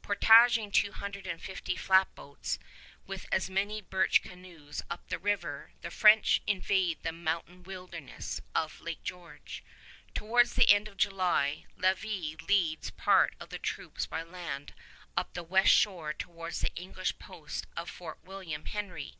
Portaging 0.00 0.70
two 0.72 0.92
hundred 0.92 1.26
and 1.26 1.38
fifty 1.38 1.76
flatboats 1.76 2.58
with 3.06 3.26
as 3.30 3.50
many 3.50 3.82
birch 3.82 4.22
canoes 4.22 4.80
up 4.88 5.06
the 5.08 5.18
river, 5.18 5.72
the 5.82 5.90
French 5.90 6.40
invade 6.46 7.02
the 7.02 7.12
mountain 7.12 7.62
wilderness 7.62 8.40
of 8.54 8.80
Lake 8.80 9.02
George. 9.02 9.62
Towards 10.14 10.54
the 10.54 10.70
end 10.70 10.88
of 10.88 10.96
July, 10.96 11.66
Lévis 11.78 12.40
leads 12.48 12.88
part 12.88 13.34
of 13.38 13.50
the 13.50 13.58
troops 13.58 14.06
by 14.06 14.22
land 14.22 14.72
up 15.14 15.34
the 15.34 15.42
west 15.42 15.72
shore 15.74 16.14
towards 16.14 16.62
the 16.62 16.74
English 16.74 17.18
post 17.18 17.66
of 17.76 17.90
Fort 17.90 18.20
William 18.24 18.64
Henry. 18.64 19.18